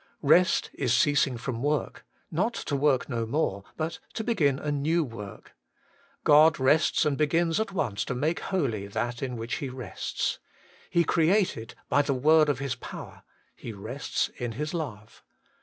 2. 0.23 0.27
Rest 0.29 0.71
is 0.73 0.95
ceasing 0.97 1.37
from 1.37 1.61
worh, 1.61 1.91
not 2.31 2.55
to 2.55 2.75
work 2.75 3.07
no 3.07 3.23
more, 3.27 3.63
but 3.77 3.99
to 4.15 4.23
begin 4.23 4.57
a 4.57 4.71
new 4.71 5.03
work. 5.03 5.55
God 6.23 6.59
rests 6.59 7.05
and 7.05 7.15
begins 7.15 7.59
at 7.59 7.71
once 7.71 8.03
to 8.05 8.15
make 8.15 8.39
holy 8.39 8.87
that 8.87 9.21
in 9.21 9.37
which 9.37 9.57
He 9.57 9.69
rests. 9.69 10.39
He 10.89 11.03
created 11.03 11.75
by 11.87 12.01
the 12.01 12.15
word 12.15 12.49
of 12.49 12.57
His 12.57 12.73
power; 12.73 13.21
He 13.55 13.73
rests 13.73 14.29
in 14.37 14.53
His 14.53 14.73
love. 14.73 15.21